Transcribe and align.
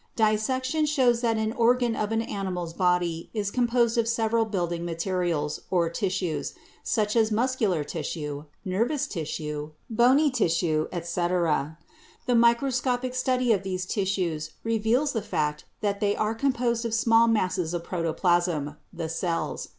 Dissection 0.15 0.87
shows 0.87 1.21
that 1.21 1.37
an 1.37 1.53
organ 1.53 1.95
of 1.95 2.11
an 2.11 2.23
animal's 2.23 2.73
body 2.73 3.29
is 3.35 3.51
composed 3.51 3.99
of 3.99 4.07
several 4.07 4.45
building 4.45 4.83
materials, 4.83 5.59
or 5.69 5.91
tissues, 5.91 6.55
such 6.81 7.15
as 7.15 7.31
muscular 7.31 7.83
tissue, 7.83 8.45
nervous 8.65 9.05
tissue, 9.05 9.73
bony 9.91 10.31
tissue, 10.31 10.87
etc. 10.91 11.77
The 12.25 12.33
microscopic 12.33 13.13
study 13.13 13.53
of 13.53 13.61
these 13.61 13.85
tissues 13.85 14.53
reveals 14.63 15.11
the 15.13 15.21
fact 15.21 15.65
that 15.81 15.99
they 15.99 16.15
are 16.15 16.33
composed 16.33 16.83
of 16.83 16.95
small 16.95 17.27
masses 17.27 17.71
of 17.71 17.83
protoplasm 17.83 18.65
—■ 18.69 18.75
the 18.91 19.07
cells. 19.07 19.67